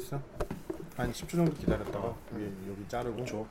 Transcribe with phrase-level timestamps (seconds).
[0.00, 0.20] 있어?
[0.96, 3.46] 한 10초 정도 기다렸다가 여기 여기 자르고 그렇죠.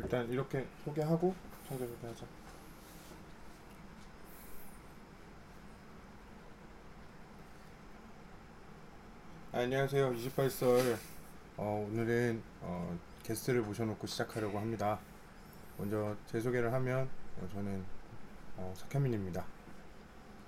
[0.00, 1.34] 일단 이렇게 소개하고
[1.68, 2.26] 청자 소개하자.
[9.52, 10.14] 아, 안녕하세요.
[10.14, 10.96] 28설
[11.56, 14.98] 어, 오늘은 어, 게스트를 모셔놓고 시작하려고 합니다.
[15.78, 17.08] 먼저 제 소개를 하면
[17.38, 17.84] 어, 저는
[18.56, 19.44] 어, 석현민입니다.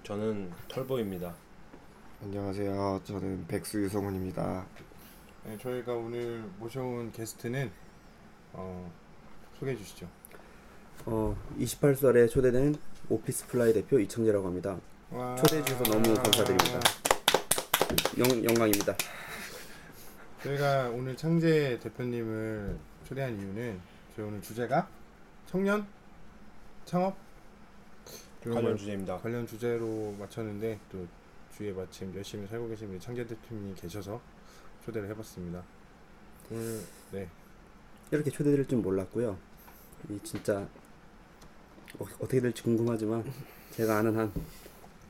[0.05, 1.46] 저는 털보입니다.
[2.23, 3.03] 안녕하세요.
[3.05, 4.67] 저는 백수 유성훈입니다.
[5.45, 7.71] 네, 저희가 오늘 모셔온 게스트는
[8.55, 8.91] 어,
[9.59, 10.09] 소개해 주시죠.
[11.05, 12.77] 어, 28살에 초대된
[13.11, 14.79] 오피스 플라이 대표 이청재라고 합니다.
[15.11, 15.37] 와.
[15.37, 16.81] 초대해 주셔서 너무 감사드립니다.
[18.19, 18.97] 영, 영광입니다.
[20.43, 23.81] 저희가 오늘 창재 대표님을 초대한 이유는
[24.17, 24.89] 저희 오늘 주제가
[25.47, 25.87] 청년
[26.85, 27.17] 창업
[28.43, 29.19] 관련 걸 주제입니다.
[29.19, 31.07] 관련 주제로 맞췄는데 또
[31.57, 34.21] 주위에 마침 열심히 살고 계신 우리 창재 대표님이 계셔서
[34.85, 35.63] 초대를 해봤습니다.
[36.51, 36.81] 오늘
[37.13, 37.29] 네
[38.11, 39.37] 이렇게 초대될 줄 몰랐고요.
[40.11, 40.59] 이 진짜
[41.99, 43.25] 어, 어떻게 될지 궁금하지만
[43.73, 44.33] 제가 아는 한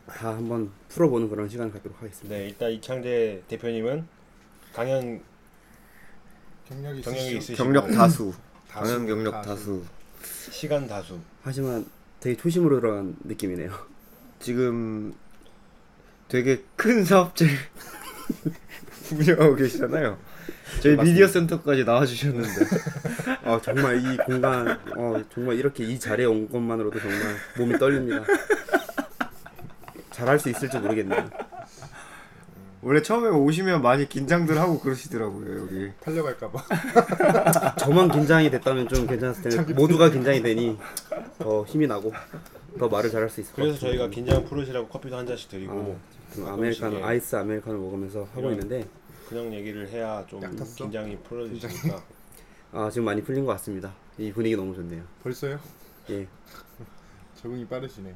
[0.07, 2.37] 다 한번 풀어보는 그런 시간을 갖도록 하겠습니다.
[2.37, 4.07] 네, 일단 이창재 대표님은
[4.73, 5.21] 강연
[6.69, 7.37] 경력이 경력이?
[7.39, 8.33] 있으시고 경력 다수,
[8.69, 9.85] 다수, 강연 경력 다수.
[10.23, 10.53] 다수.
[10.53, 11.19] 시간 다수.
[11.43, 11.85] 하지만
[12.21, 13.73] 되게 초심으로 들어간 느낌이네요.
[14.39, 15.13] 지금
[16.29, 17.47] 되게 큰 사업체
[19.13, 20.19] 운영하고 계시잖아요.
[20.83, 20.97] 저희.
[20.97, 22.49] 미디어 센터까지 나와주셨는데
[23.45, 28.25] 어, 정말 이 공간, 어, 정말 이렇게 이 자리에 온 것만으로도 정말 몸이 떨립니다.
[30.11, 31.31] 잘할 수 있을지 모르겠네요.
[32.83, 35.91] 원래 처음에 오시면 많이 긴장들 하고 그러시더라고요 여기.
[36.05, 37.75] 팔려갈까봐.
[37.79, 40.79] 저만 긴장이 됐다면 좀 괜찮았을 텐데 모두가 긴장이 되니
[41.39, 42.13] 더 힘이 나고
[42.79, 43.91] 더 말을 잘할 수 있을 것 그래서 같아요.
[43.91, 48.87] 저희가 긴장 풀으시라고 커피도 한 잔씩 드리고 지금 아메리카노 가끔씩에 아이스 아메리카노 먹으면서 하고 있는데
[49.29, 50.41] 그냥 얘기를 해야 좀?
[50.77, 52.03] 긴장이 풀어지니까
[52.73, 53.95] 아 지금 많이 풀린 것 같습니다.
[54.19, 55.03] 이 분위기 너무 좋네요.
[55.23, 55.59] 벌써요?
[56.11, 56.27] 예,
[57.37, 58.15] 적응이 빠르시네.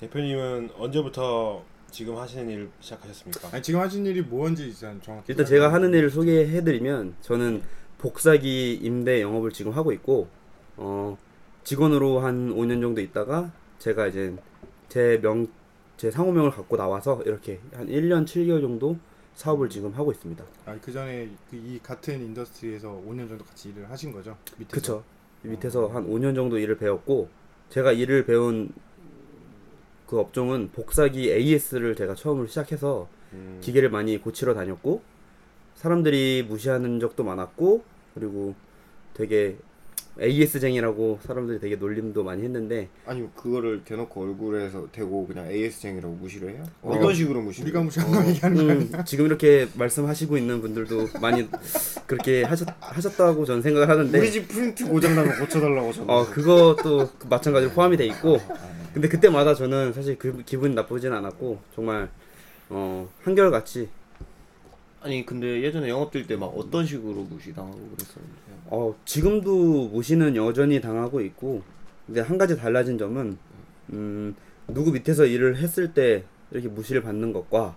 [0.00, 3.48] 대표님은 언제부터 지금 하시는 일 시작하셨습니까?
[3.52, 5.24] 아니 지금 하신 일이 뭐인지 일단 정확히.
[5.28, 7.62] 일단 제가 하는 일을 소개해드리면 저는
[7.98, 10.28] 복사기 임대 영업을 지금 하고 있고
[10.76, 11.16] 어
[11.64, 14.34] 직원으로 한 5년 정도 있다가 제가 이제
[14.88, 15.48] 제 명
[15.98, 18.96] 제 상호명을 갖고 나와서 이렇게 한 1년 7개월 정도
[19.34, 20.42] 사업을 지금 하고 있습니다.
[20.66, 24.36] 아 그 전에 그이 같은 industry에서 5년 정도 같이 일을 하신 거죠?
[24.56, 24.74] 밑에서.
[24.74, 25.04] 그쵸.
[25.42, 27.28] 밑에서 한 5년 정도 일을 배웠고
[27.70, 28.72] 제가 일을 배운
[30.06, 35.02] 그 업종은 복사기 AS를 제가 처음으로 시작해서 음, 기계를 많이 고치러 다녔고
[35.74, 37.84] 사람들이 무시하는 적도 많았고
[38.14, 38.54] 그리고
[39.14, 39.58] 되게
[40.20, 46.64] AS쟁이라고 사람들이 되게 놀림도 많이 했는데 아니 그거를 대놓고 얼굴에서 대고 그냥 AS쟁이라고 무시를 해요?
[46.82, 46.92] 어.
[46.94, 47.66] 어떤 식으로 무시를?
[47.68, 47.82] 우리가?
[47.82, 48.98] 무시한 거 얘기하는 거?
[48.98, 51.48] 음, 지금 이렇게 말씀하시고 있는 분들도 많이
[52.06, 56.10] 그렇게 하셨, 하셨다고 저는 생각을 하는데 우리 집 프린트 고장 나면 고쳐달라고 저는.
[56.10, 58.38] 어 그것도 그 마찬가지로 포함이 돼 있고
[58.92, 62.08] 근데 그때마다 저는 사실 그 기분이 나쁘진 않았고 정말
[62.70, 63.88] 어 한결같이
[65.00, 68.38] 아니 근데 예전에 영업될 때막 어떤 식으로 무시당하고 그랬었는데.
[68.70, 71.62] 어 지금도 무시는 여전히 당하고 있고
[72.06, 73.38] 근데 한 가지 달라진 점은
[73.92, 74.34] 음
[74.66, 77.76] 누구 밑에서 일을 했을 때 이렇게 무시를 받는 것과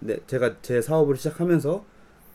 [0.00, 1.84] 네, 제가 제 사업을 시작하면서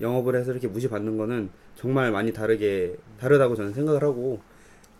[0.01, 4.41] 영업을 해서 이렇게 무시받는 거는 정말 많이 다르게 다르다고 저는 생각을 하고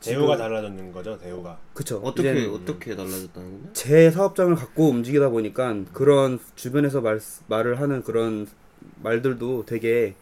[0.02, 1.58] 대우가 달라졌는 거죠, 대우가.
[1.74, 3.74] 그쵸 어떻게 어떻게 달라졌다는 거냐?
[3.74, 8.48] 제 사업장을 갖고 움직이다 보니까 그런 주변에서 말, 말을 하는 그런
[9.02, 10.16] 말들도 되게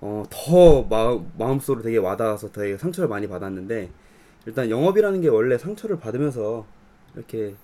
[0.00, 3.90] 어, 더 마음, 마음속으로 되게 와닿아서 되게 상처를 많이 받았는데
[4.46, 6.66] 일단 영업이라는 게 원래 상처를 받으면서
[7.14, 7.54] 이렇게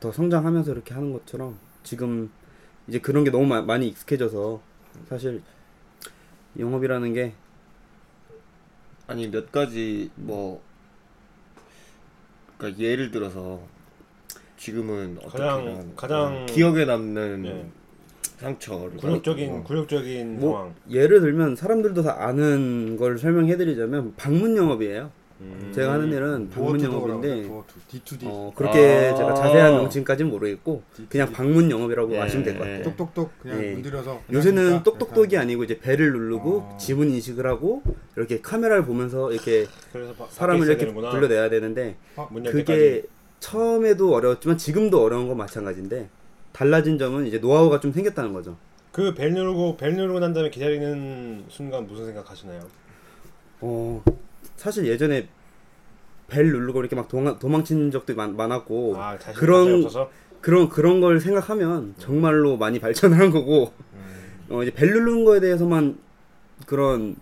[0.00, 2.30] 더 성장하면서 이렇게 하는 것처럼 지금
[2.88, 4.60] 이제 그런 게 너무 마- 많이 익숙해져서
[5.08, 5.42] 사실
[6.58, 7.34] 영업이라는 게
[9.06, 10.62] 아니 몇 가지 뭐
[12.56, 13.60] 그러니까 예를 들어서
[14.56, 17.70] 지금은 어떻게 가장- 가장- 어, 기억에 남는 네.
[18.38, 19.64] 상처를 굴욕적인 받았고.
[19.68, 20.74] 굴욕적인 뭐 상황.
[20.90, 25.10] 예를 들면 사람들도 다 아는 걸 설명해드리자면 방문 영업이에요.
[25.40, 25.72] 음.
[25.74, 29.14] 제가 하는 일은 방문 영업인데 도어 투 D2D 어, 그렇게 아.
[29.16, 31.08] 제가 자세한 명칭까지는 모르겠고 D2D.
[31.10, 32.78] 그냥 방문 영업이라고 예, 하시면 될 것 같아요.
[32.78, 32.82] 예.
[32.82, 33.72] 똑똑똑 그냥 예.
[33.72, 34.82] 문 두드려서 요새는?
[34.84, 36.76] 똑똑똑이 아니고 이제 벨을 누르고 어.
[36.80, 37.82] 지문 인식을 하고
[38.16, 39.66] 이렇게 카메라를 보면서 이렇게
[40.16, 41.10] 바, 사람을 이렇게 되는구나.
[41.10, 41.96] 불러내야 되는데
[42.30, 43.02] 문열 그게 때까지.
[43.40, 46.08] 처음에도 어려웠지만 지금도 어려운 건 마찬가지인데
[46.58, 48.56] 달라진 점은 이제 노하우가 좀 생겼다는 거죠.
[48.92, 52.62] 그 벨 누르고 벨 누르고 난 다음에 기다리는 순간 무슨 생각하시나요?
[53.60, 54.02] 어
[54.56, 55.28] 사실 예전에
[56.28, 60.10] 벨 누르고 이렇게 막 도망, 도망친 적도 많, 많았고 아, 자신 그런- 그런 없어서
[60.40, 64.46] 그런 그런 걸 생각하면 정말로 많이 발전을 한 거고 음.
[64.50, 65.98] 어 이제 벨 누르는 거에 대해서만
[66.66, 67.16] 그런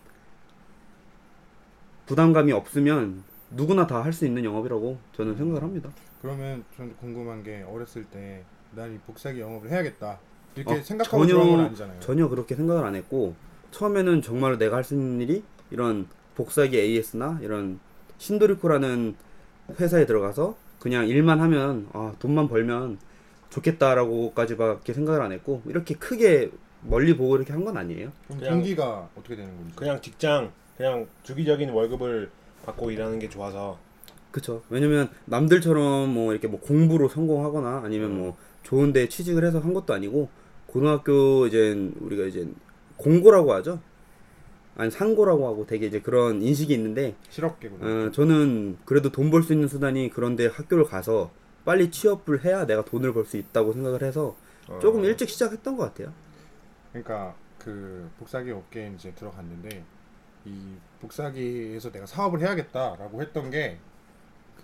[2.07, 5.91] 부담감이 없으면 누구나 다 할 수 있는 영업이라고 저는 생각을 합니다.
[6.21, 10.19] 그러면 전 궁금한 게 어렸을 때 난 이 복사기 영업을 해야겠다
[10.57, 12.01] 이렇게 어, 생각하고 전혀- 들어간 건 아니잖아요.
[12.01, 13.35] 전혀 그렇게 생각을 안 했고
[13.71, 17.79] 처음에는 정말 내가 할 수 있는 일이 이런 복사기 AS나 이런
[18.19, 19.15] 신도리코라는
[19.81, 22.99] 회사에 들어가서 그냥 일만 하면 아 돈만 벌면
[23.51, 26.51] 좋겠다라고까지밖에 생각을 안 했고 이렇게 크게
[26.83, 28.11] 멀리 보고 이렇게 한 건 아니에요.
[28.27, 29.73] 그럼 그냥- 동기가 어떻게 되는 건지.
[29.77, 32.31] 그냥 직장 그냥 주기적인 월급을
[32.67, 33.79] 받고 일하는 게 좋아서
[34.31, 34.63] 그쵸.
[34.71, 39.93] 왜냐면 남들처럼 뭐 이렇게 뭐 공부로 성공하거나 아니면 뭐 좋은 데 취직을 해서 한 것도
[39.95, 40.29] 아니고
[40.67, 42.49] 고등학교 이제 우리가 이제
[42.97, 43.81] 공고라고 하죠.
[44.77, 49.43] 아니 상고라고 하고 되게 이제 그런 인식이 있는데 실업계 고 어, 저는 그래도 돈 벌
[49.43, 51.31] 수 있는 수단이 그런데 학교를 가서
[51.65, 54.35] 빨리 취업을 해야 내가 돈을 벌 수 있다고 생각을 해서
[54.69, 56.13] 어, 조금 일찍 시작했던 것 같아요.
[56.93, 59.85] 그러니까 그 복사기 업계에 이제 들어갔는데
[60.47, 63.79] 이 복사기에서 내가 사업을 해야겠다라고 했던 게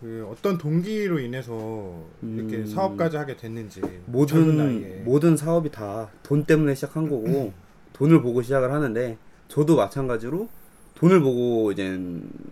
[0.00, 2.66] 그 어떤 동기로 인해서 이렇게 음.
[2.66, 7.52] 사업까지 하게 됐는지 모든 모든 사업이 다 돈 때문에 시작한 거고
[7.94, 9.16] 돈을 보고 시작을 하는데
[9.48, 10.48] 저도 마찬가지로
[10.94, 11.98] 돈을 보고 이제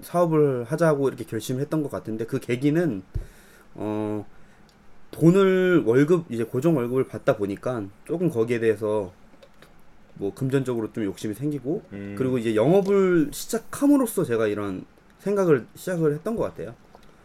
[0.03, 3.03] 사업을 하자고 이렇게 결심을 했던 것 같은데 그 계기는
[3.75, 4.27] 어
[5.13, 9.13] 돈을 월급 이제 고정 월급을 받다 보니까 조금 거기에 대해서
[10.15, 14.85] 뭐 금전적으로 좀 욕심이 생기고 음, 그리고 이제 영업을 시작함으로써 제가 이런
[15.21, 16.75] 생각을 시작을 했던 것 같아요.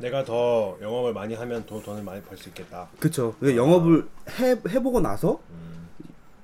[0.02, 2.88] 내가 더 영업을 많이 하면 더 돈을 많이 벌 수 있겠다.
[3.00, 3.36] 그쵸.
[3.40, 4.08] 그 영업을
[4.40, 5.88] 해, 해보고 나서 음,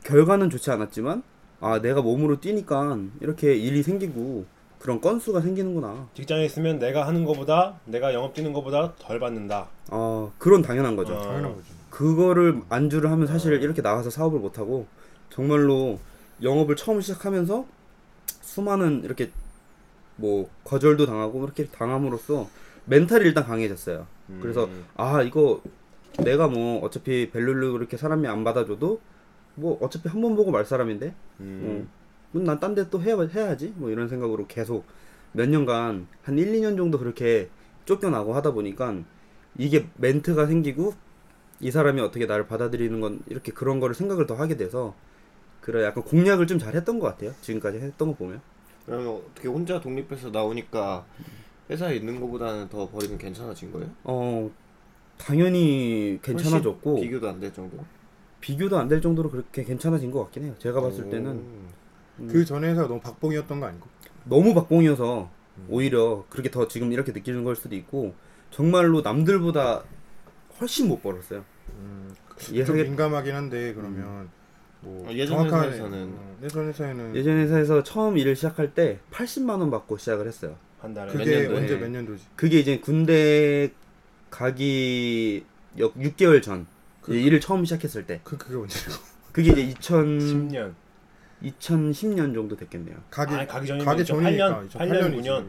[0.03, 1.23] 결과는 좋지 않았지만
[1.59, 4.45] 아 내가 몸으로 뛰니까 이렇게 일이 생기고
[4.79, 6.07] 그런 건수가 생기는구나.
[6.13, 9.67] 직장에 있으면 내가 하는 것보다 내가 영업 뛰는 것보다 덜 받는다.
[9.89, 11.13] 아 그런 당연한 거죠.
[11.15, 11.21] 어.
[11.21, 11.69] 당연한 거지.
[11.89, 14.85] 그거를 안주를 하면 사실 이렇게 나가서 사업을 못 하고
[15.31, 15.99] 정말로
[16.43, 17.65] 영업을 처음 시작하면서
[18.41, 19.31] 수많은 이렇게
[20.15, 22.47] 뭐 거절도 당하고 이렇게 당함으로써
[22.87, 24.07] 멘탈이 일단 강해졌어요.
[24.29, 25.61] 음, 그래서 아 이거
[26.23, 28.99] 내가 뭐 어차피 벨룰루 그렇게 사람이 안 받아줘도
[29.55, 31.13] 뭐 어차피 한 번 보고 말 사람인데?
[31.41, 31.89] 음,
[32.33, 33.73] 난딴 데 또 해야, 해야지.
[33.77, 34.85] 뭐 이런 생각으로 계속
[35.33, 37.49] 몇 년간 한 1, 2년 정도 그렇게
[37.85, 38.95] 쫓겨나고 하다 보니까
[39.57, 40.93] 이게 멘트가 생기고
[41.59, 44.93] 이 사람이 어떻게 나를 받아들이는 건 이렇게 그런 거를 생각을 더 하게 돼서
[45.61, 47.33] 그래 약간 공략을 좀 잘 했던 것 같아요.
[47.41, 48.41] 지금까지 했던 거 보면.
[48.85, 51.05] 그러면 어떻게 혼자 독립해서 나오니까
[51.69, 53.89] 회사에 있는 것보다는 더 벌이면 괜찮아진 거예요?
[54.03, 54.49] 어
[55.17, 57.77] 당연히 괜찮아졌고 훨씬 비교도 안 될 정도?
[58.39, 61.31] 비교도 안 될 정도로 그렇게 괜찮아진 것 같긴 해요 제가 봤을 때는
[62.19, 62.27] 음.
[62.29, 63.87] 그 전에 회사가 너무 박봉이었던 거 아니고?
[64.25, 65.65] 너무 박봉이어서 음.
[65.69, 68.13] 오히려 그렇게 더 지금 이렇게 느끼는 걸 수도 있고
[68.51, 69.83] 정말로 남들보다
[70.59, 71.43] 훨씬 못 벌었어요.
[71.69, 74.29] 음, 좀 예상에 민감하긴 한데 그러면
[74.81, 79.59] 뭐 어, 예전 정확한- 회사에서는- 어, 예전 회사에는 예전 회사에서 처음 일을 시작할 때 80만
[79.59, 80.55] 원 받고 시작을 했어요.
[80.79, 81.57] 한 달에 몇 그게 년도에?
[81.57, 82.23] 언제 몇 년도지?
[82.35, 83.71] 그게 이제 군대
[84.29, 85.43] 가기
[85.79, 86.67] 역 6개월 전
[87.01, 88.93] 그- 일을 처음 시작했을 때 그 그게 언제고?
[89.31, 90.73] 그게 이제 2000 10년.
[91.43, 92.95] 2010년 정도 됐겠네요.
[93.11, 95.23] 가기 아니, 가기 전이면 가기 2008년, 전이니까 8년, 2008년이지.
[95.23, 95.45] 9년.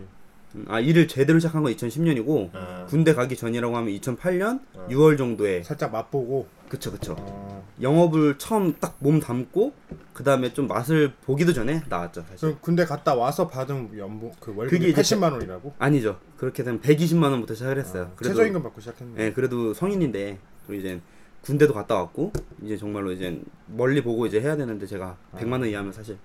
[0.55, 4.87] 음, 아 일을 제대로 시작한 건 2010년이고 아, 군대 가기 전이라고 하면 2008년 어.
[4.91, 9.73] 6월 정도에 살짝 맛보고 그쵸 그쵸 어, 영업을 처음 딱 몸 담고
[10.13, 12.39] 그 다음에 좀 맛을 보기도 전에 나왔죠 사실.
[12.41, 15.75] 그럼 군대 갔다 와서 받은 연봉 그 월급이 그게 이제 80만 원이라고?
[15.79, 16.19] 아니죠.
[16.37, 18.11] 그렇게 되면 120만 원부터 시작을 했어요.
[18.11, 19.25] 아, 그래도 최저임금 받고 시작했네.
[19.25, 21.01] 예, 그래도 성인인데 또 이제
[21.43, 25.39] 군대도 갔다 왔고 이제 정말로 이제 멀리 보고 이제 해야 되는데 제가 아.
[25.39, 26.19] 100만 원 이하면 사실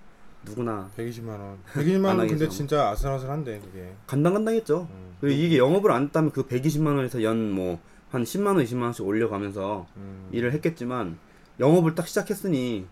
[0.45, 1.59] 누구나 120만 원.
[1.73, 2.49] 120만 안원 근데.
[2.49, 3.93] 진짜 아슬아슬한데 그게.
[4.07, 4.87] 간당간당했죠.
[4.89, 5.15] 음.
[5.21, 7.79] 그리고 이게 영업을 안 했다면 그 120만 원에서 연뭐
[8.13, 10.29] 한 10만 원, 20만 원씩 올려가면서 음.
[10.31, 11.17] 일을 했겠지만
[11.59, 12.85] 영업을 딱 시작했으니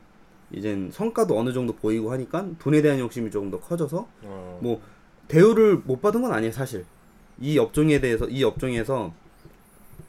[0.52, 4.82] 이젠 성과도 어느 정도 보이고 하니까 돈에 대한 욕심이 조금 더 커져서 어, 뭐
[5.28, 6.86] 대우를 못 받은 건 아니에요 사실.
[7.40, 9.14] 이 업종에 대해서 이 업종에서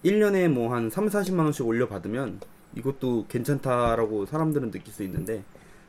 [0.05, 2.41] 1년에 뭐 한 3, 40만 원씩 올려 받으면
[2.75, 5.45] 이것도 괜찮다라고 사람들은 느낄 수 있는데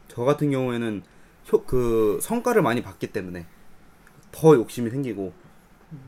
[0.09, 1.01] 저 같은 경우에는
[1.51, 3.45] 효, 그 성과를 많이 봤기 때문에
[4.33, 5.31] 더 욕심이 생기고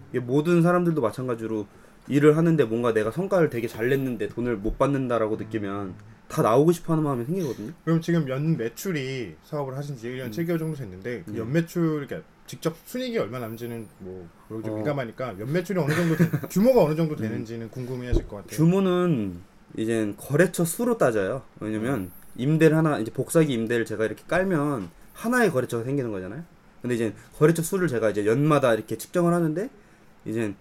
[0.10, 1.66] 이게 모든 사람들도 마찬가지로
[2.08, 5.96] 일을 하는데 뭔가 내가 성과를 되게 잘 냈는데 돈을 못 받는다라고 느끼면
[6.28, 7.72] 다 나오고 싶어 하는 마음이 생기거든요.
[7.84, 11.38] 그럼 지금 연 매출이 사업을 하신 지 1년 7개월 정도 됐는데 그 음.
[11.38, 14.76] 연 매출 그러니까 직접 순이익이 얼마 남지는 뭐 그런 좀 어.
[14.78, 18.58] 민감하니까 연 매출이 어느 정도 되, 규모가 어느 정도 되는지는 궁금해하실 것 같아요.
[18.58, 19.42] 규모는
[19.78, 21.44] 이제 거래처 수로 따져요.
[21.60, 26.44] 왜냐면 임대를 하나 이제 복사기 임대를 제가 이렇게 깔면 하나의 거래처가 생기는 거잖아요.
[26.82, 29.70] 근데 이제 거래처 수를 제가 이제 연마다 이렇게 측정을 하는데
[30.26, 30.54] 이제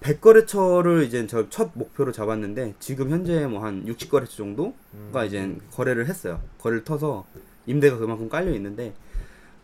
[0.00, 5.24] 100거래처를 이제 저 첫 목표로 잡았는데 지금 현재 뭐한 60거래처 정도가 음.
[5.26, 6.40] 이제 거래를 했어요.
[6.58, 7.26] 거래를 터서
[7.66, 8.94] 임대가 그만큼 깔려 있는데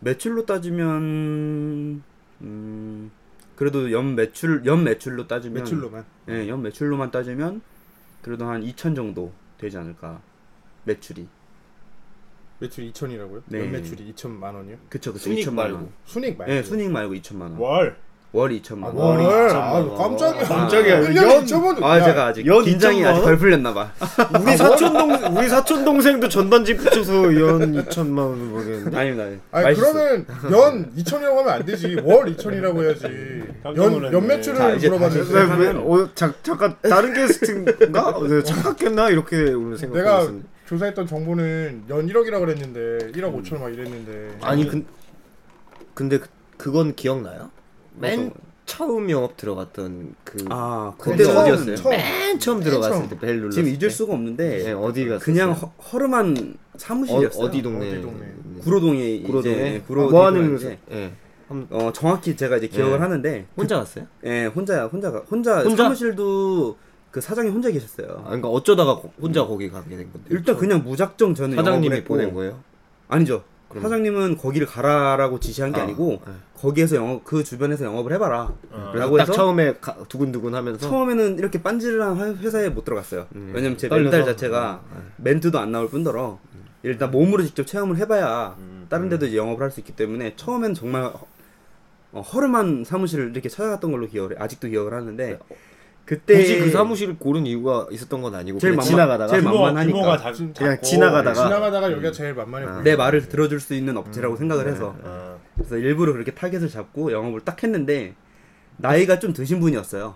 [0.01, 2.03] 매출로 따지면
[2.41, 3.11] 음
[3.55, 6.05] 그래도 연 매출 연 매출로 따지면 매출로만.
[6.29, 7.61] 예, 연 매출로만 따지면
[8.21, 10.21] 그래도 한 2천 정도 되지 않을까
[10.83, 11.27] 매출이
[12.59, 13.43] 매출 2천이라고요?
[13.47, 13.59] 네.
[13.61, 14.77] 연 매출이 2천만 원이요?
[14.89, 15.77] 그쵸 그쵸 순이익 2천만 말고.
[15.77, 15.91] 원.
[16.05, 16.53] 순익 말고.
[16.53, 17.57] 예, 순이익 말고 2천만 원.
[17.57, 17.97] 월.
[18.35, 19.19] 월 2천만 아, 원.
[19.25, 19.49] 월.
[19.49, 19.97] 아, 2천만 원.
[19.97, 20.43] 깜짝이야.
[20.43, 20.99] 깜짝이야.
[21.01, 21.83] 1년에 연- 2천만 원.
[21.85, 23.23] 아, 야, 제가 아직 연 긴장이 2천만 아직 원?
[23.25, 23.91] 덜 풀렸나 봐.
[24.43, 28.97] 우리 사촌 동 우리 사촌 동생도 전단지 붙여서 연 2천만 원 벌겠는데.
[28.97, 29.41] 아닙니다.
[29.51, 29.75] 아니, 아니.
[29.77, 31.95] 그러면 연 2천이라고 하면 안 되지.
[32.03, 33.43] 월 2천이라고 해야지.
[33.77, 34.13] 연.
[34.13, 38.09] 연 매출을 물어봤는데 어, 자, 잠깐 다른 게스트인가?
[38.09, 39.09] 어, 내가 착각했나?
[39.11, 40.47] 이렇게 오늘 내가 생각했는데.
[40.67, 44.83] 조사했던 정보는 연 1억이라고 그랬는데 1억 5천 막 이랬는데 아니 근
[45.93, 46.27] 근데 그,
[46.57, 47.51] 그건 기억나요?
[47.99, 48.31] 맨
[48.65, 51.75] 처음 영업 들어갔던 그 아, 그때 처음, 어디였어요?
[51.75, 51.89] 처음.
[51.91, 53.09] 맨 처음 맨 들어갔을 처음.
[53.09, 53.89] 때벨 눌렀을 지금 잊을 때.
[53.89, 55.19] 수가 없는데 네, 어디 갔어요?
[55.19, 57.45] 그냥 허, 허름한 사무실이었어요.
[57.45, 57.89] 어, 디 동네?
[57.91, 58.33] 어디 동네?
[58.61, 61.11] 구로동에 구로동에 이제 아, 구로 뭐 하는 이제 예.
[61.47, 62.99] 한- 어 정확히 제가 이제 기억을 네.
[62.99, 64.05] 하는데 혼자 갔어요?
[64.25, 65.83] 예 혼자 혼자가 혼자, 혼자?
[65.83, 66.75] 사무실도
[67.11, 68.07] 그 사장이 혼자 계셨어요.
[68.21, 70.27] 아, 그러니까 어쩌다가 거- 혼자 거기 가게 된 건데.
[70.31, 72.59] 일단 그냥 무작정 저는 사장님이 했고 보낸 거예요?
[73.07, 73.43] 아니죠.
[73.79, 76.31] 그럼- 사장님은 거기를 가라라고 지시한 게 아, 아, 니고 네.
[76.55, 78.43] 거기에서 영업 그 주변에서 영업을 해봐라.
[78.43, 78.89] 어.
[78.91, 83.27] 그래서 라고 딱 해서 처음에 가, 두근두근하면서 처음에는 이렇게 빤질한 화- 회사에 못 들어갔어요.
[83.35, 84.15] 음, 왜냐면 제 떨려서?
[84.17, 85.01] 멘탈 자체가 아, 네.
[85.17, 86.39] 멘트도 안 나올 뿐더러
[86.83, 88.85] 일단 몸으로 직접 체험을 해봐야 음.
[88.89, 91.25] 다른 데도 이제 영업을 할 수 있기 때문에 처음엔 정말 허,
[92.13, 94.35] 어, 허름한 사무실을 이렇게 찾아갔던 걸로 기억을 해.
[94.43, 95.39] 아직도 기억을 하는데
[96.05, 99.55] 그때 굳이 그 사무실을 고른 이유가 있었던 건 아니고 제일 그냥 만만- 지나가다가 제일 규모,
[99.61, 99.97] 만만하니까.
[99.97, 100.81] 규모가 작, 그냥 작고.
[100.85, 102.71] 지나가다가 지나가다가 여기가 제일 만만해 아.
[102.73, 102.83] 보여.
[102.83, 105.35] 내 말을 들어줄 수 있는 업체라고 생각을 해서 아.
[105.55, 108.13] 그래서 일부러 그렇게 타겟을 잡고 영업을 딱 했는데
[108.77, 110.15] 나이가 좀 드신 분이었어요.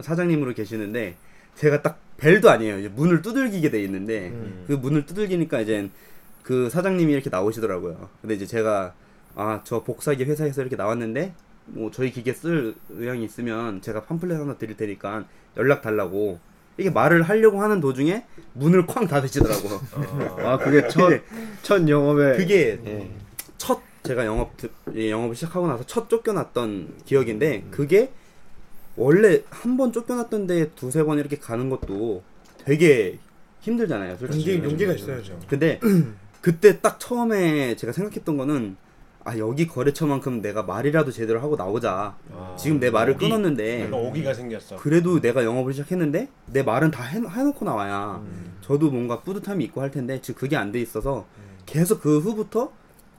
[0.00, 1.16] 사장님으로 계시는데
[1.56, 2.78] 제가 딱 벨도 아니에요.
[2.78, 4.64] 이제 문을 두들기게 돼 있는데 음.
[4.66, 5.90] 그 문을 두들기니까 이제
[6.42, 8.08] 그 사장님이 이렇게 나오시더라고요.
[8.20, 8.94] 근데 이제 제가
[9.34, 11.34] 아 저 복사기 회사에서 이렇게 나왔는데
[11.66, 15.24] 뭐 저희 기계 쓸 의향이 있으면 제가 팜플렛 하나 드릴 테니까
[15.56, 16.38] 연락 달라고
[16.78, 19.80] 이게 말을 하려고 하는 도중에 문을 쾅 닫으시더라고요.
[20.46, 21.20] 아 그게 첫
[21.62, 23.10] 첫 영업에 그게 예.
[23.58, 28.12] 첫 제가 영업 드- 예, 영업을 시작하고 나서 첫 쫓겨났던 기억인데 그게
[28.96, 32.22] 원래 한 번 쫓겨났던데 두세 번 이렇게 가는 것도
[32.64, 33.18] 되게
[33.60, 34.16] 힘들잖아요.
[34.16, 34.54] 솔직히.
[34.54, 35.38] 용기 용기가 있어야죠.
[35.48, 35.80] 근데
[36.40, 38.76] 그때 딱 처음에 제가 생각했던 거는
[39.26, 42.16] 아 여기 거래처만큼 내가 말이라도 제대로 하고 나오자.
[42.32, 42.56] 아.
[42.56, 43.26] 지금 내 말을 오기.
[43.28, 44.76] 끊었는데 약간 오기가 생겼어.
[44.76, 48.56] 그래도 내가 영업을 시작했는데 내 말은 다 해, 해놓고 나와야 음.
[48.60, 51.26] 저도 뭔가 뿌듯함이 있고 할 텐데 즉 그게 안 돼 있어서
[51.66, 52.70] 계속 그 후부터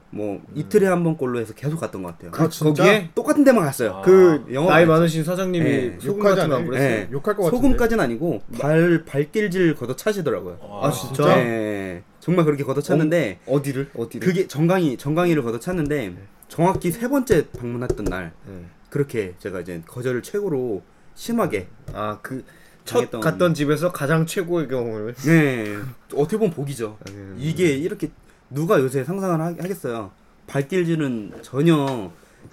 [0.09, 2.31] 뭐 이틀에 한 번 꼴로 해서 계속 갔던 것 같아요.
[2.33, 2.47] 아?
[2.49, 3.95] 거기에 똑같은 데만 갔어요.
[3.97, 4.01] 아.
[4.01, 6.65] 그 영업 나이 안 많으신 사장님이 예, 소금 같은 거안 않아요?
[6.69, 6.89] 그랬어요?
[6.89, 7.07] 예.
[7.11, 7.57] 욕할 것 같은데.
[7.57, 10.59] 소금까지는 아니고 발 발길질 걷어 차시더라고요.
[10.81, 11.37] 아, 진짜?
[11.39, 14.25] 예, 정말 그렇게 걷어 찼는데 어 디를 어디를?
[14.27, 16.15] 그게 정강이 정강이를 걷어 찼는데
[16.47, 18.65] 정확히 세 번째 방문했던 날 예.
[18.89, 20.81] 그렇게 제가 이제 거절을 최고로
[21.15, 22.45] 심하게 아그
[22.85, 25.75] 첫 갔던 집에서 가장 최고의 경험을 네
[26.15, 26.97] 어떻게 보면 복이죠.
[27.09, 27.35] 음.
[27.37, 28.09] 이게 이렇게
[28.49, 30.11] 누가 요새 상상을 하, 하겠어요.
[30.47, 32.09] 발길질은 전혀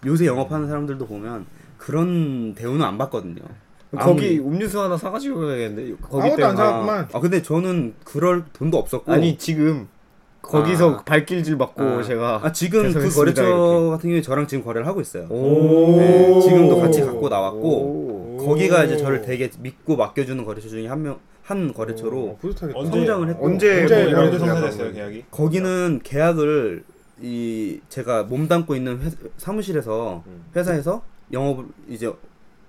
[0.06, 1.46] 요새 영업하는 사람들도 보면
[1.78, 3.42] 그런 대우는 안 받거든요.
[3.92, 6.98] 거기 아무리- 음료수 하나 사가지고 가야겠는데 거기 아무것도 안 때문에 사- 사갔구만.
[7.04, 9.86] 아, 아, 근데 저는 그럴 돈도 없었고 아니 지금
[10.42, 11.04] 거기서 아.
[11.04, 13.90] 발길질 받고 아, 제가 아, 지금 그 죄송했습니다, 거래처 이렇게.
[13.90, 15.26] 같은 경우에 저랑 지금 거래를 하고 있어요.
[15.30, 15.96] 오.
[15.98, 18.44] 네, 지금도 같이 갖고 나왔고 오.
[18.44, 22.38] 거기가 이제 저를 되게 믿고 맡겨주는 거래처 중에 한 명 한 어, 거래처로.
[22.74, 24.94] 언제- 성장을 했고 언제 언제 뭐 성사됐어요 하고.
[24.94, 25.24] 계약이?
[25.30, 26.84] 거기는 계약을
[27.20, 30.44] 이 제가 몸담고 있는 회, 사무실에서 음.
[30.56, 32.10] 회사에서 영업을 이제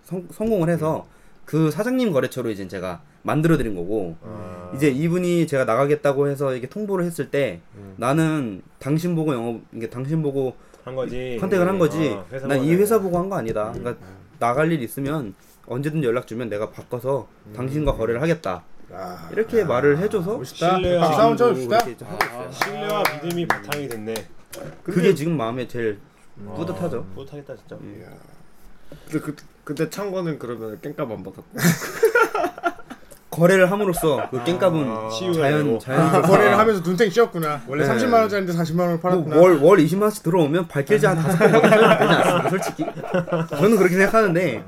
[0.03, 1.08] 성, 성공을 해서
[1.46, 4.72] 그 사장님 거래처로 이제 제가 만들어 드린 거고 아.
[4.75, 7.94] 이제 이분이 제가 나가겠다고 해서 이게 통보를 했을 때 음.
[7.98, 10.53] 나는 당신 보고 영업 이게 당신 보고
[10.84, 11.38] 한 거지.
[11.39, 14.05] 컨택을 한 거지 아, 회사 난이 보고 회사 보고 한 거 아니다 그러니까
[14.39, 15.34] 나갈 일 있으면
[15.68, 20.75] 언제든 연락 주면 내가 바꿔서 당신과 거래를 하겠다 아, 이렇게 말을 해줘서 멋있다.
[20.75, 22.06] 신뢰와 박수 한번 지금도 쳐줍시다.
[22.08, 22.51] 있어요.
[22.51, 24.13] 신뢰와 믿음이 바탕이 됐네.
[24.84, 26.00] 그게 지금 마음에 제일
[26.48, 27.04] 아, 뿌듯하죠.
[27.15, 27.75] 뿌듯하겠다 진짜.
[27.84, 28.10] 이야.
[29.12, 31.44] 그, 그, 그때 창고는 그러면 깽값 안 받았고
[33.36, 35.75] 거래를 함으로써 그 깽값은 아, 자연.
[35.75, 37.62] 아, 자연 거래를 하면서 눈탱이 씌었구나.
[37.68, 37.94] 원래 네.
[37.94, 39.36] 30만 원짜리인데 40만 원을 팔았구나.
[39.36, 42.86] 뭐월월 20만 원씩 들어오면 발길지 한 다섯 번 먹으면 되지 않습니까 솔직히
[43.50, 44.63] 저는 그렇게 생각하는데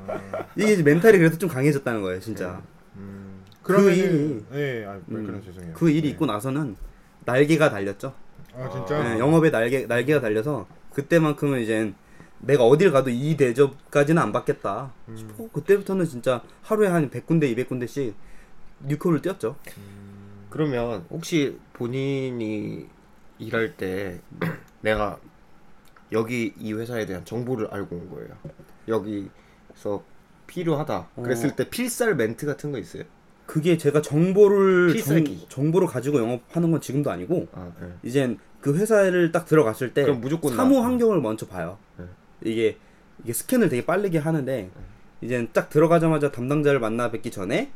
[0.56, 2.60] 이게 이제 멘탈이 그래도 좀 강해졌다는 거예요 진짜
[2.96, 5.42] 음, 그 그러면은 일이- 예, 아, 음.
[5.74, 6.08] 그 일이 네.
[6.08, 6.76] 있고 나서는
[7.24, 8.12] 날개가 달렸죠
[8.56, 9.02] 아 진짜.
[9.02, 11.92] 네, 영업에 날개 날개가 달려서 그때만큼은 이제
[12.40, 15.16] 내가 어딜 가도 이 대접까지는 안 받겠다 음.
[15.16, 18.12] 싶고 그때부터는 진짜 하루에 한 100군데 200군데씩
[18.84, 19.56] 뉴코를 뛰었죠
[20.50, 22.86] 그러면 혹시 본인이
[23.38, 24.20] 일할 때
[24.80, 25.18] 내가
[26.12, 28.30] 여기 이 회사에 대한 정보를 알고 온 거예요.
[28.88, 30.02] 여기서
[30.46, 31.08] 필요하다.
[31.22, 33.02] 그랬을 때 필살 멘트 같은 거 있어요?
[33.46, 35.46] 그게 제가 정보를 정, 필살기.
[35.50, 37.88] 정 보를 가지고 영업하는 건 지금도 아니고 아, 네.
[38.02, 41.78] 이젠 그 회사를 딱 들어갔을 때 사무 나- 환경을 먼저 봐요.
[41.98, 42.06] 네.
[42.42, 42.78] 이게
[43.22, 44.70] 이게 스캔을 되게 빠르게 하는데
[45.20, 47.70] 이젠 딱 들어가자마자 담당자를 만나 뵙기 전에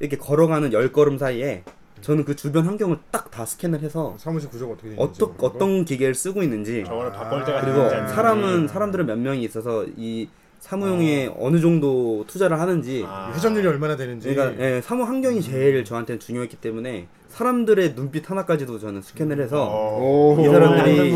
[0.00, 1.62] 이렇게 걸어가는 열 걸음 사이에
[2.02, 5.34] 저는 그 주변 환경을 딱 다 스캔을 해서 사무실 구조가 어떻게 되는지 어떤.
[5.40, 8.72] 어떤 기계를 쓰고 있는지 저거를 바꿀 때가 그리고 되는지 안 사람은 되는지.
[8.72, 10.28] 사람들은 몇 명이 있어서 이
[10.60, 13.30] 사무용에 어 느 정도 투자를 하는지 아.
[13.34, 19.02] 회전율이 얼마나 되는지 그러니까 예, 사무 환경이 제일 저한테는 중요했기 때문에 사람들의 눈빛 하나까지도 저는
[19.02, 19.98] 스캔을 해서 어.
[20.00, 20.40] 오.
[20.40, 21.10] 이 사람들이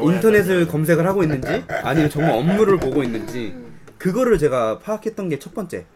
[0.00, 3.52] 인터넷을 안 검색을 하고 있는지 아니면 정말 업무를 보고 있는지
[3.98, 5.86] 그거를 제가 파악했던 게 첫 번째.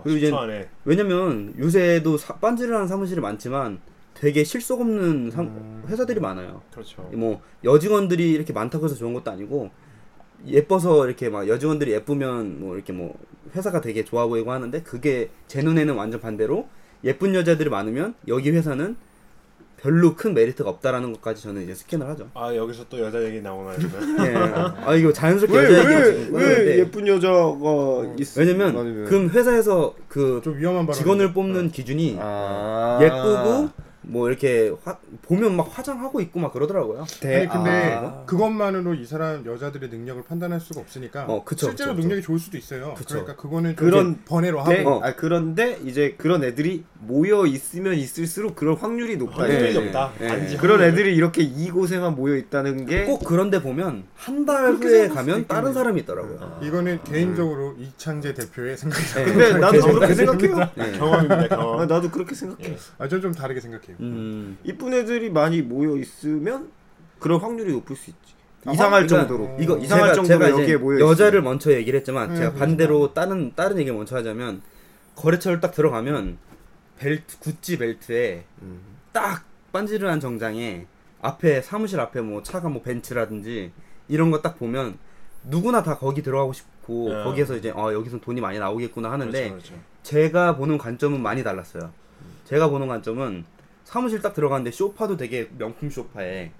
[0.00, 3.78] 아, 그리고 이제 10초 안에 왜냐면 요새도 사, 빤지르하는 사무실이 많지만
[4.14, 5.46] 되게 실속 없는 사-
[5.88, 6.62] 회사들이 많아요.
[6.72, 7.02] 그렇죠.
[7.12, 9.70] 뭐 여직원들이 이렇게 많다고 해서 좋은 것도 아니고
[10.46, 13.14] 예뻐서 이렇게 막 여직원들이 예쁘면 뭐 이렇게 뭐
[13.54, 16.68] 회사가 되게 좋아 보이고 하는데 그게 제 눈에는 완전 반대로
[17.04, 18.96] 예쁜 여자들이 많으면 여기 회사는
[19.82, 22.28] 별로 큰 메리트가 없다라는 것까지 저는 이제 스캔을 하죠.
[22.34, 23.76] 아 여기서 또 여자 얘기 나오나요?
[23.78, 24.26] 그러면?
[24.26, 24.84] 예.
[24.84, 30.58] 아 이거 자연스럽게 여자 얘기를 지금 꺼냈는데 예쁜 여자가 있 왜냐면 아니면- 그 회사에서 그좀
[30.58, 36.52] 위험한 발언 직원을 뽑는 기준이 아 예쁘고 뭐 이렇게 화, 보면 막 화장하고 있고 막
[36.52, 37.04] 그러더라고요.
[37.20, 37.70] 대- 아니 근데
[38.02, 38.22] 아.
[38.26, 42.56] 그것만으로 이 사람 여자들의 능력을 판단할 수가 없으니까 어, 그쵸, 실제로 그쵸, 능력이 좋을 수도
[42.56, 42.94] 있어요.
[42.96, 43.08] 그쵸.
[43.24, 45.00] 그러니까 그거는 좀 그런 번외로 네, 하고 어.
[45.04, 49.42] 아 그런데 이제 그런 애들이 모여 있으면 있을수록 그럴 확률이 높다.
[49.42, 50.12] 확률이 예, 높다.
[50.20, 50.28] 예.
[50.28, 50.80] 단지 그런.
[50.82, 55.74] 애들이 이렇게 이고생만 모여 있다는 게 꼭 그런데 보면 한 달 후에 가면 다른.
[55.74, 56.60] 사람이 있더라고요.
[56.62, 59.24] 이거는 개인적으로 이창재 대표의 생각이 네.
[59.24, 60.70] 근데 나도 그렇게 생각해요.
[60.74, 60.92] 네.
[60.98, 61.44] 경험입니다.
[61.44, 61.86] 아, 경험.
[61.86, 62.70] 나도 그렇게 생각해.
[62.70, 62.76] 예.
[62.98, 63.96] 아, 저는 좀 다르게 생각해 요.
[64.00, 64.58] 음.
[64.64, 66.70] 이쁜 애들이 많이 모여 있으면
[67.18, 68.34] 그럴 확률이 높을 수 있지.
[68.66, 69.56] 아, 이상할 그러니까 정도로.
[69.60, 72.58] 이거 이상할 제가, 정도로 제가 여기에 모여 여자를 먼저 얘기를 했지만 네, 제가 그렇죠.
[72.58, 74.60] 반대로 다른 다른 얘기를 먼저 하자면
[75.16, 76.38] 거래처를 딱 들어가면
[76.98, 78.80] 벨트 구찌 벨트에 음.
[79.12, 80.86] 딱 반지르한 정장에
[81.22, 83.72] 앞에 사무실 앞에 뭐 차가 뭐 벤츠라든지
[84.08, 84.98] 이런 거 딱 보면
[85.44, 87.24] 누구나 다 거기 들어가고 싶고 야.
[87.24, 89.82] 거기에서 이제 어 여기서 돈이 많이 나오겠구나 하는데 그렇죠, 그렇죠.
[90.02, 91.90] 제가 보는 관점은 많이 달랐어요.
[92.44, 93.44] 제가 보는 관점은
[93.90, 96.52] 사무실 딱 들어갔는데 소파도 되게 명품 소파에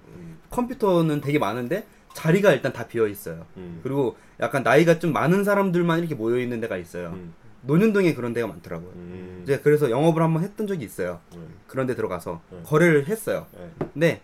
[0.49, 3.45] 컴퓨터는 되게 많은데 자리가 일단 다 비어 있어요.
[3.55, 3.79] 음.
[3.83, 7.11] 그리고 약간 나이가 좀 많은 사람들만 이렇게 모여 있는 데가 있어요.
[7.11, 7.33] 음.
[7.61, 8.91] 논현동에 그런 데가 많더라고요.
[8.95, 9.39] 음.
[9.43, 11.21] 이제 그래서 영업을 한번 했던 적이 있어요.
[11.35, 11.47] 음.
[11.67, 12.63] 그런 데 들어가서 음.
[12.65, 13.47] 거래를 했어요.
[13.53, 13.71] 네.
[13.93, 14.21] 근데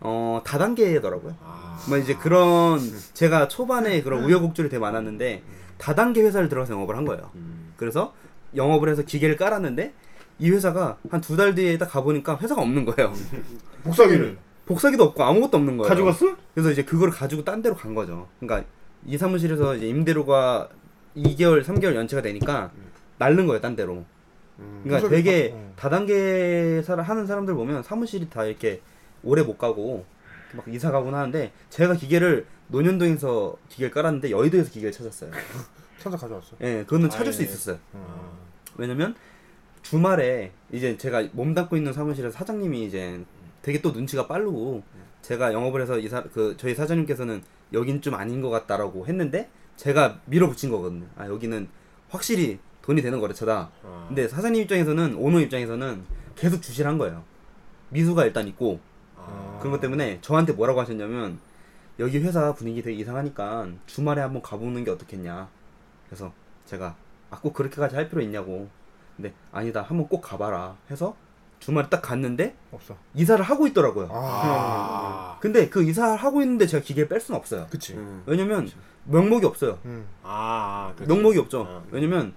[0.00, 1.36] 어 다단계더라고요.
[1.44, 1.78] 아.
[1.88, 2.80] 뭐 이제 그런
[3.14, 5.44] 제가 초반에 그런 우여곡절이 되게 많았는데
[5.78, 7.30] 다단계 회사를 들어가서 영업을 한 거예요.
[7.36, 7.72] 음.
[7.76, 8.12] 그래서
[8.56, 9.94] 영업을 해서 기계를 깔았는데
[10.38, 13.12] 이 회사가 한 두 달 뒤에 딱 가보니까 회사가 없는 거예요.
[13.84, 15.88] 복사기를 복사기도 없고 아무것도 없는 거예요.
[15.88, 16.36] 가져갔어?
[16.54, 18.28] 그래서 이제 그걸 가지고 딴 데로 간 거죠.
[18.40, 18.68] 그러니까
[19.06, 20.68] 이 사무실에서 이제 임대료가
[21.16, 22.70] 2개월, 3개월 연체가 되니까
[23.18, 24.04] 날른 거예요, 딴 데로.
[24.56, 25.72] 그러니까 무섭게 되게 바- 어.
[25.76, 28.80] 다단계 사 하는 사람들 보면 사무실이 다 이렇게
[29.24, 30.04] 오래 못 가고
[30.54, 35.30] 막 이사 가곤 하는데 제가 기계를 논현동에서 기계를 깔았는데 여의도에서 기계를 찾았어요.
[35.98, 36.56] 찾아 가져왔어.
[36.62, 37.46] 예, 그거는 찾을 아, 수 예.
[37.46, 37.78] 있었어요.
[37.94, 38.30] 아.
[38.76, 39.14] 왜냐면
[39.92, 43.22] 주말에 이제 제가 몸담고 있는 사무실에서 사장님이 이제
[43.60, 44.82] 되게 또 눈치가 빠르고
[45.20, 47.42] 제가 영업을 해서 이사 그 저희 사장님께서는
[47.74, 51.04] 여긴 좀 아닌 것 같다라고 했는데 제가 밀어붙인 거거든요.
[51.14, 51.68] 아 여기는
[52.08, 53.70] 확실히 돈이 되는 거래처다.
[53.84, 54.04] 아.
[54.08, 56.02] 근데 사장님 입장에서는 오너 입장에서는
[56.36, 57.22] 계속 주시를 한 거예요.
[57.90, 58.80] 미수가 일단 있고
[59.18, 59.58] 아.
[59.60, 61.38] 그런 것 때문에 저한테 뭐라고 하셨냐면
[61.98, 65.50] 여기 회사 분위기 되게 이상하니까 주말에 한번 가보는 게 어떻겠냐.
[66.06, 66.32] 그래서
[66.64, 66.96] 제가
[67.28, 68.70] 아 꼭 그렇게까지 할 필요 있냐고.
[69.22, 71.14] 근데 아니다 한번 꼭 가봐라 해서
[71.60, 72.96] 주말에 딱 갔는데 없어.
[73.14, 74.08] 이사를 하고 있더라고요.
[74.10, 75.38] 아.
[75.40, 77.68] 근데 그 이사를 하고 있는데 제가 기계를 뺄 수는 없어요.
[77.70, 77.94] 그치.
[77.94, 78.24] 음.
[78.26, 78.68] 왜냐면
[79.04, 79.78] 명목이 없어요.
[79.84, 80.04] 음.
[80.24, 80.88] 아.
[80.90, 80.94] 아.
[80.96, 81.12] 그렇지.
[81.12, 81.64] 명목이 없죠.
[81.68, 81.82] 아.
[81.92, 82.34] 왜냐면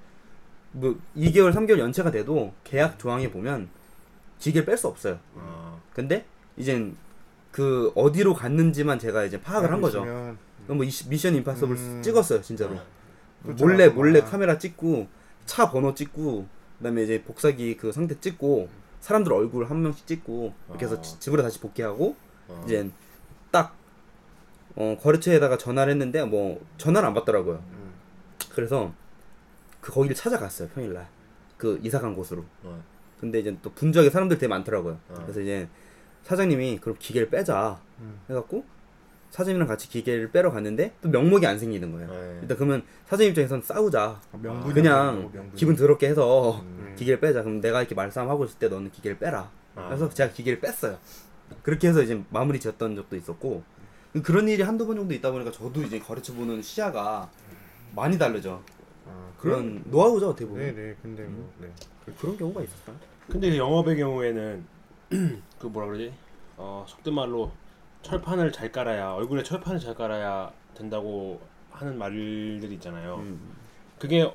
[0.73, 3.67] 뭐 2개월, 3개월 연체가 돼도 계약 조항에 보면
[4.37, 5.17] 기계를 뺄 수 없어요.
[5.39, 5.75] 아.
[5.95, 6.95] 근데 이젠
[7.51, 10.05] 그 어디로 갔는지만 제가 이제 파악을 한 거죠.
[10.67, 12.01] 뭐 이- 미션 임파서블 음.
[12.03, 12.75] 찍었어요, 진짜로.
[13.41, 13.65] 그렇죠.
[13.65, 14.25] 몰래 몰래 아.
[14.25, 15.07] 카메라 찍고
[15.47, 20.85] 차 번호 찍고 그다음에 이제 복사기 그 상태 찍고 사람들 얼굴 한 명씩 찍고 이렇게
[20.85, 21.01] 해서 아.
[21.01, 22.15] 지- 집으로 다시 복귀하고
[22.49, 22.61] 아.
[22.65, 22.89] 이제
[23.51, 23.75] 딱
[24.75, 27.63] 어, 거래처에다가 전화를 했는데 뭐 전화를 안 받더라고요.
[27.71, 27.93] 음.
[28.49, 28.93] 그래서
[29.81, 31.07] 그 거기를 찾아갔어요 평일날
[31.57, 32.43] 그 이사 간 곳으로.
[32.63, 32.83] 어.
[33.19, 34.99] 근데 이제 또 분주하게 사람들 되게 많더라고요.
[35.09, 35.13] 어.
[35.21, 35.69] 그래서 이제
[36.23, 38.19] 사장님이 그럼 기계를 빼자 음.
[38.29, 38.65] 해갖고
[39.35, 42.07] 사장님이랑 같이 기계를 빼러 갔는데 또 명목이 안 생기는 거예요.
[42.07, 42.39] 네.
[42.41, 44.21] 일단 그러면 사장님 입장에선 싸우자.
[44.31, 45.55] 아, 명분이 그냥 명분이.
[45.55, 46.95] 기분 더럽게 해서 음.
[46.97, 47.43] 기계를 빼자.
[47.43, 49.51] 그럼 내가 이렇게 말싸움하고 있을 때 너는 기계를 빼라.
[49.75, 49.87] 아.
[49.87, 50.97] 그래서 제가 기계를 뺐어요.
[51.63, 53.61] 그렇게 해서 이제 마무리 지었던 적도 있었고
[54.23, 57.29] 그런 일이 한두 번 정도 있다 보니까 저도 이제 가르쳐 보는 시야가
[57.93, 58.63] 많이 다르죠.
[59.05, 61.67] 아, 그런 노하우죠 어떻게 보면 네네 근데 뭐 네.
[62.17, 62.95] 그런 경우가 있었어요.
[63.29, 64.65] 근데 그 영업의 경우에는
[65.59, 66.13] 그 뭐라 그러지?
[66.55, 67.51] 어 속된 말로
[68.05, 71.41] 철판을 잘 깔아야 얼굴에 철판을 잘 깔아야 된다고
[71.71, 73.15] 하는 말들이 있잖아요.
[73.15, 73.39] 음.
[73.99, 74.31] 그게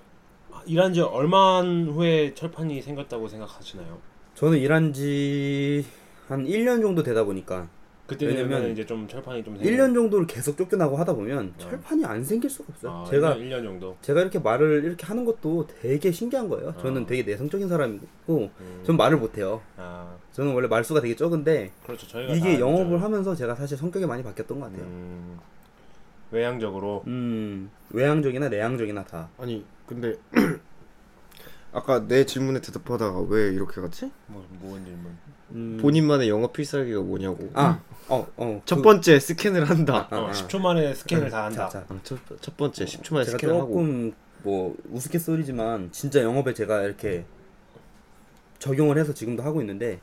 [0.66, 3.98] 일한 지 얼마 후에 철판이 생겼다고 생각하시나요?
[4.34, 5.84] 저는 일한 지
[6.30, 7.68] 한 1년 정도 되다 보니까
[8.10, 11.64] 그때 왜냐면 되면 이제 좀 철판이 좀 1년 정도를 계속 쫓겨나고 하다 보면 네.
[11.64, 12.92] 철판이 안 생길 수가 없어요.
[12.92, 13.96] 아, 제가 1년, 1년 정도.
[14.02, 16.74] 제가 이렇게 말을 이렇게 하는 것도 되게 신기한 거예요.
[16.80, 17.06] 저는 아.
[17.06, 18.82] 되게 내성적인 사람이고 음.
[18.84, 19.62] 전 말을 못 해요.
[19.76, 22.08] 아 저는 원래 말수가 되게 적은데 그렇죠.
[22.08, 23.04] 저희가 이게 다 영업을 알죠.
[23.04, 24.82] 하면서 제가 사실 성격이 많이 바뀌었던 것 같아요.
[24.86, 25.38] 음,
[26.32, 29.28] 외향적으로 음, 외향적이나 내향적이나 다.
[29.38, 30.16] 아니 근데
[31.72, 34.10] 아까 내 질문에 대답하다가 왜 이렇게 갔지?
[34.26, 35.16] 뭐 무언 질문.
[35.52, 37.50] 음, 본인만의 영업 필살기가 뭐냐고.
[37.54, 38.62] 아, 어, 어.
[38.64, 40.08] 첫 그- 번째 스캔을 한다.
[40.10, 40.30] 아, 어, 아.
[40.32, 41.68] 10초 만에 스캔을 다 한다.
[41.68, 41.86] 자, 자.
[41.88, 43.66] 아, 첫, 첫 번째 10초 만에 제가 스캔을 하고.
[43.68, 47.24] 조금 뭐 우스갯소리지만 진짜 영업에 제가 이렇게
[48.58, 50.00] 적용을 해서 지금도 하고 있는데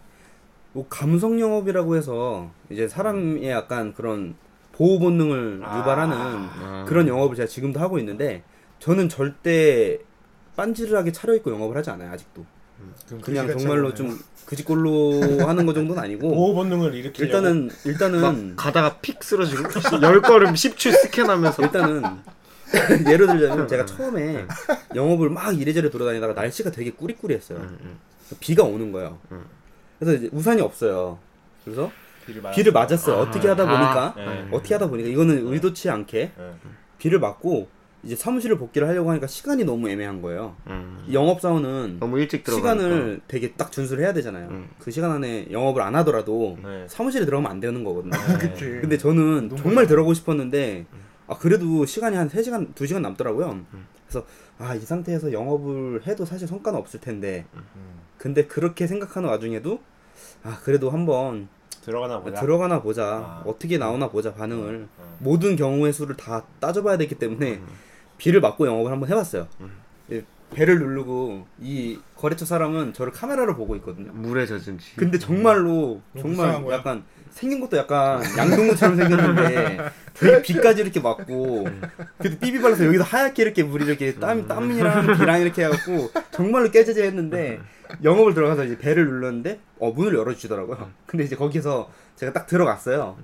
[0.73, 4.35] 뭐 감성 영업이라고 해서 이제 사람의 약간 그런
[4.73, 5.79] 보호 본능을 아.
[5.79, 6.85] 유발하는 아.
[6.87, 8.43] 그런 영업을 제가 지금도 하고 있는데
[8.79, 9.97] 저는 절대
[10.55, 12.45] 빤지르하게 차려입고 영업을 하지 않아요 아직도
[13.07, 13.93] 그럼 그냥 정말로.
[13.93, 19.63] 좀 그지꼴로 하는 거 정도는 아니고 보호 본능을 일으키려고 일단은 막 일단은 가다가 픽 쓰러지고
[20.01, 22.03] 열 걸음 10초 스캔하면서 일단은
[23.11, 24.45] 예를 들자면 제가 처음에
[24.95, 27.57] 영업을 막 이래저래 돌아다니다가 날씨가 되게 꾸리꾸리했어요.
[27.57, 27.97] 음, 음.
[28.39, 29.19] 비가 오는 거예요.
[29.31, 29.45] 음.
[29.99, 31.19] 그래서 이제 우산이 없어요.
[31.63, 31.91] 그래서
[32.25, 33.17] 비를 맞 맞았어요.
[33.17, 34.47] 아, 어떻게 하다 보니까 네.
[34.51, 36.53] 어떻게 하다 보니까 이거는 의도치 않게 네.
[36.97, 37.67] 비를 맞고
[38.03, 40.55] 이제 사무실을 복귀를 하려고 하니까 시간이 너무 애매한 거예요.
[40.67, 41.03] 음.
[41.07, 42.83] 이 영업사원은 너무 일찍 들어가니까.
[42.83, 44.47] 시간을 되게 딱 준수를 해야 되잖아요.
[44.49, 44.69] 음.
[44.79, 46.85] 그 시간 안에 영업을 안 하더라도 네.
[46.87, 48.11] 사무실에 들어가면 안 되는 거거든요.
[48.39, 50.85] 그치 근데 저는 정말 들어가고 싶었는데
[51.27, 53.59] 아 그래도 시간이 한 3시간 2시간 남더라고요.
[54.07, 54.25] 그래서
[54.59, 57.61] 아 이 상태에서 영업을 해도 사실 성과는 없을 텐데 음.
[58.17, 59.79] 근데 그렇게 생각하는 와중에도
[60.43, 61.47] 아 그래도 한번
[61.83, 62.39] 들어가나 보자.
[62.41, 63.43] 들어가나 보자 아.
[63.45, 65.17] 어떻게 나오나 보자 반응을 어.
[65.19, 67.61] 모든 경우의 수를 다 따져봐야 되기 때문에
[68.17, 69.47] 비를 맞고 영업을 한번 해봤어요.
[70.11, 74.11] 예, 배를 누르고 이 거래처 사람은 저를 카메라로 보고 있거든요.
[74.13, 74.95] 물에 젖은 쥐.
[74.95, 76.71] 근데 정말로 너무 정말.
[76.73, 79.77] 약간 생긴 것도 약간 양동무처럼 생겼는데
[80.15, 81.67] 되게 비까지 이렇게 맞고
[82.17, 87.03] 그래도 삐비 발라서 여기서 하얗게 이렇게 물이 이렇게 땀 땀이랑 비랑 이렇게 해갖고 정말로 깨지지
[87.03, 87.59] 했는데
[88.03, 90.89] 영업을 들어가서 이제 배를 눌렀는데 어 문을 열어주시더라고요.
[91.05, 93.17] 근데 이제 거기서 제가 딱 들어갔어요.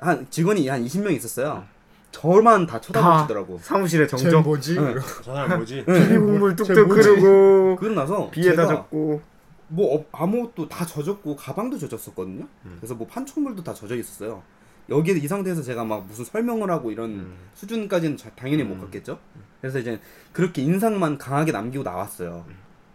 [0.00, 1.64] 한 직원이 한 20명 있었어요.
[2.10, 3.58] 저만 다 쳐다보시더라고.
[3.62, 4.74] 사무실에 쟤 정적 뭐지?
[5.22, 5.84] 저 사람 뭐지?
[5.84, 6.90] 비빔국물 쟤 뚝뚝?
[6.92, 9.20] 흐르고 그러고 나서 비에다 젖고
[9.68, 12.46] 뭐 어, 아무것도 다 젖었고 가방도 젖었었거든요.
[12.64, 12.76] 음.
[12.80, 14.42] 그래서 뭐 판촉물도 다 젖어 있었어요.
[14.88, 17.34] 여기에 이 상태에서 제가 막 무슨 설명을 하고 이런 음.
[17.54, 19.18] 수준까지는 자- 당연히 못 갔겠죠.
[19.60, 20.00] 그래서 이제
[20.32, 22.44] 그렇게 인상만 강하게 남기고 나왔어요.
[22.48, 22.54] 음.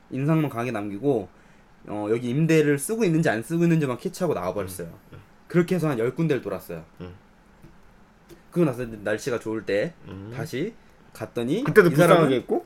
[0.09, 1.29] 인상만 강하게 남기고
[1.87, 4.87] 어, 여기 임대를 쓰고 있는지 안 쓰고 있는지만 캐치하고 나와버렸어요.
[5.47, 6.83] 그렇게 해서 한 열 군데를 돌았어요.
[8.53, 8.65] 음.
[8.65, 10.31] 그러고 나서 날씨가 좋을 때 음.
[10.35, 10.73] 다시
[11.13, 12.65] 갔더니 그때도 이 불쌍하게 했고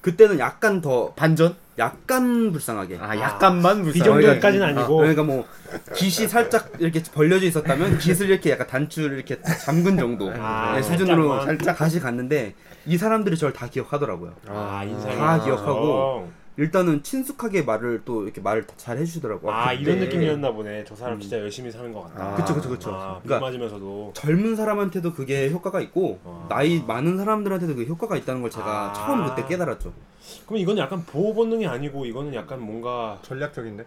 [0.00, 1.54] 그때는 약간 더 반전?
[1.78, 5.46] 약간 불쌍하게 아 약간만 이 불쌍하게 정도까지는 아, 아니고 그러니까 뭐
[5.94, 11.44] 깃이 살짝 이렇게 벌려져 있었다면 깃을 이렇게 약간 단추를 이렇게 잠근 정도 아, 네, 수준으로.
[11.44, 12.54] 살짝 다시 갔는데
[12.86, 14.34] 이 사람들이 저를 다 기억하더라고요.
[14.48, 19.50] 아 인상이 다 아, 기억하고 일단은 친숙하게 말을 또 이렇게 말을 잘 해주시더라고요.
[19.50, 20.84] 아 그때 이런 느낌이었나 보네.
[20.84, 22.32] 저 사람 진짜 열심히 사는 것 같다.
[22.32, 22.34] 아.
[22.34, 22.90] 그쵸, 그쵸, 그쵸.
[22.92, 26.46] 아, 비 그러니까 맞으면서도 젊은 사람한테도 그게 효과가 있고 아.
[26.50, 28.92] 나이 많은 사람들한테도 그게 효과가 있다는 걸 제가 아.
[28.92, 29.92] 처음 그때 깨달았죠.
[30.46, 33.84] 그럼 이거는 약간 보호 본능이 아니고 이거는 약간 뭔가 전략적인데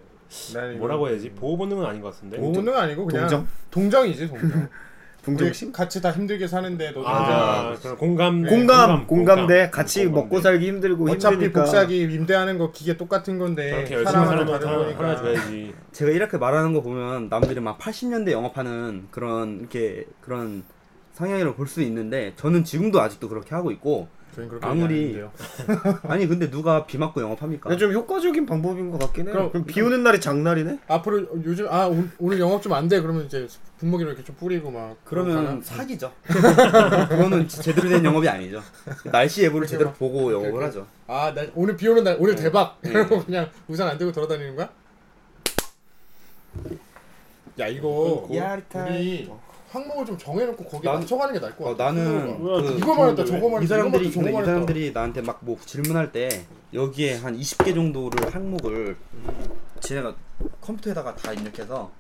[0.78, 1.32] 뭐라고 해야지?
[1.32, 2.38] 보호 본능은 아닌 것 같은데.
[2.38, 3.48] 보호는 아니고 그냥 동정?
[3.72, 4.68] 동정이지 동정
[5.26, 10.22] 우리 같이 다 힘들게 사는데 너도 아, 이제 그런 공감, 공감 공감대 같이 공감대.
[10.22, 11.62] 먹고 살기 힘들고 어차피 힘드니까.
[11.62, 15.04] 복사기 임대하는 거 기계 똑같은 건데 열심히 사람마다 사는 다른 거 거니까.
[15.04, 15.74] 하나 줘야지.
[15.94, 20.64] 제가 이렇게 말하는 거 보면 남들이 막 80년대 영업하는 그런 이렇게 그런
[21.14, 24.08] 상향이라고 볼 수 있는데 저는 지금도 아직도 그렇게 하고 있고
[24.62, 25.22] 아무리-
[26.08, 27.70] 아니 근데 누가 비 맞고 영업합니까?
[27.70, 29.32] 근데 좀 효과적인 방법인 것 같긴 해.
[29.32, 30.80] 그럼- 그럼, 비 오는 날이 장날이네.
[30.88, 34.72] 앞으로 요즘 아 오- 오늘 영업 좀 안 돼 그러면 이제 분무기로 이렇게 좀 뿌리고
[34.72, 36.12] 막 그러면 사기죠.
[36.24, 38.62] 그거는 제대로 된 영업이 아니죠.
[39.12, 40.64] 날씨 예보를 제대로 보고 오케이, 영업을.
[40.66, 40.86] 하죠.
[41.08, 42.92] 아 날 오늘 비 오는 날 오늘 대박 네.
[42.92, 44.70] 그러고 그냥 우산 안 들고 돌아다니는 거야?
[47.60, 48.88] 야 이거 야리타.
[49.74, 51.92] 항목을 좀 정해놓고 거기에 난- 맞춰가는 게 나을 것 어, 같아.
[51.92, 54.92] 나는 뭐야, 그, 이거 말했다 저거 이 말했다 사람들이 이거 말했다 이 저거 말했다 사람들이
[54.94, 56.30] 나한테 막 뭐 질문할 때
[56.74, 58.96] 여기에 한 20개 정도를 항목을
[59.80, 60.16] 지네가
[60.62, 61.92] 컴퓨터에다가 다 입력해서